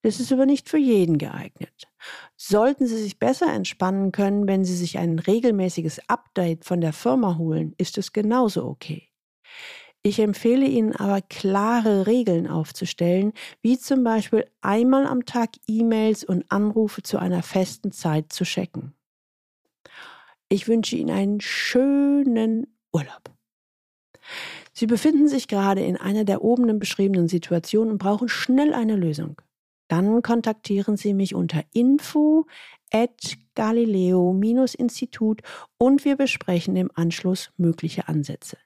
Das 0.04 0.20
ist 0.20 0.32
aber 0.32 0.46
nicht 0.46 0.70
für 0.70 0.78
jeden 0.78 1.18
geeignet. 1.18 1.88
Sollten 2.36 2.88
Sie 2.88 2.98
sich 2.98 3.20
besser 3.20 3.52
entspannen 3.52 4.12
können, 4.12 4.48
wenn 4.48 4.64
Sie 4.64 4.76
sich 4.76 4.98
ein 4.98 5.20
regelmäßiges 5.20 6.10
Update 6.10 6.66
von 6.66 6.82
der 6.82 6.94
Firma 6.94 7.38
holen, 7.38 7.74
ist 7.78 7.98
es 7.98 8.14
genauso 8.14 8.66
okay. 8.66 9.10
Ich 10.04 10.20
empfehle 10.20 10.66
Ihnen 10.66 10.96
aber 10.96 11.22
klare 11.22 12.08
Regeln 12.08 12.48
aufzustellen, 12.48 13.34
wie 13.62 13.78
zum 13.78 14.04
Beispiel 14.04 14.46
einmal 14.62 15.06
am 15.06 15.26
Tag 15.26 15.50
E-Mails 15.68 16.24
und 16.24 16.50
Anrufe 16.50 17.04
zu 17.04 17.18
einer 17.18 17.44
festen 17.44 17.92
Zeit 17.92 18.32
zu 18.32 18.46
checken. 18.46 18.94
Ich 20.50 20.68
wünsche 20.68 20.96
Ihnen 20.96 21.10
einen 21.10 21.42
schönen 21.42 22.68
Urlaub. 22.94 23.32
Sie 24.72 24.88
befinden 24.88 25.28
sich 25.28 25.48
gerade 25.48 25.84
in 25.84 25.98
einer 25.98 26.24
der 26.24 26.42
oben 26.42 26.80
beschriebenen 26.80 27.28
Situationen 27.28 27.94
und 27.94 27.98
brauchen 27.98 28.30
schnell 28.30 28.74
eine 28.74 28.96
Lösung. 28.96 29.42
Dann 29.88 30.22
kontaktieren 30.22 30.98
Sie 30.98 31.14
mich 31.14 31.34
unter 31.36 31.64
info 31.74 32.46
at 32.92 33.38
Galileo-Institut 33.56 35.42
und 35.78 36.06
wir 36.06 36.16
besprechen 36.16 36.76
im 36.76 36.90
Anschluss 36.94 37.52
mögliche 37.58 38.08
Ansätze. 38.08 38.58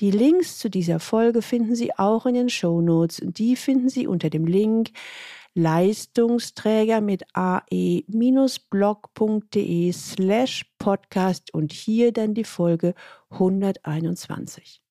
Die 0.00 0.10
Links 0.10 0.58
zu 0.58 0.68
dieser 0.68 1.00
Folge 1.00 1.42
finden 1.42 1.74
Sie 1.74 1.96
auch 1.96 2.26
in 2.26 2.34
den 2.34 2.48
Show 2.48 2.80
Notes. 2.80 3.22
Die 3.22 3.56
finden 3.56 3.88
Sie 3.88 4.06
unter 4.06 4.30
dem 4.30 4.46
Link 4.46 4.90
Leistungsträger 5.54 7.00
mit 7.00 7.24
ae-blog.de 7.34 8.02
slash 9.92 10.66
podcast 10.78 11.52
und 11.52 11.72
hier 11.72 12.12
dann 12.12 12.34
die 12.34 12.44
Folge 12.44 12.94
121. 13.30 14.81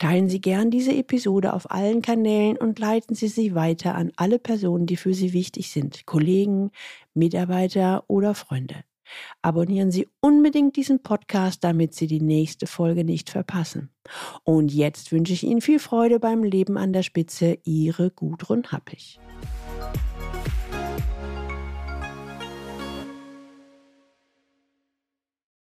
Teilen 0.00 0.30
Sie 0.30 0.40
gern 0.40 0.70
diese 0.70 0.94
Episode 0.94 1.52
auf 1.52 1.70
allen 1.70 2.00
Kanälen 2.00 2.56
und 2.56 2.78
leiten 2.78 3.14
Sie 3.14 3.28
sie 3.28 3.54
weiter 3.54 3.94
an 3.94 4.12
alle 4.16 4.38
Personen, 4.38 4.86
die 4.86 4.96
für 4.96 5.12
Sie 5.12 5.34
wichtig 5.34 5.70
sind, 5.70 6.06
Kollegen, 6.06 6.70
Mitarbeiter 7.12 8.04
oder 8.08 8.34
Freunde. 8.34 8.76
Abonnieren 9.42 9.90
Sie 9.90 10.08
unbedingt 10.20 10.76
diesen 10.76 11.02
Podcast, 11.02 11.62
damit 11.64 11.94
Sie 11.94 12.06
die 12.06 12.22
nächste 12.22 12.66
Folge 12.66 13.04
nicht 13.04 13.28
verpassen. 13.28 13.90
Und 14.42 14.72
jetzt 14.72 15.12
wünsche 15.12 15.34
ich 15.34 15.42
Ihnen 15.42 15.60
viel 15.60 15.78
Freude 15.78 16.18
beim 16.18 16.44
Leben 16.44 16.78
an 16.78 16.94
der 16.94 17.02
Spitze. 17.02 17.58
Ihre 17.64 18.10
Gudrun 18.10 18.72
Happig. 18.72 19.20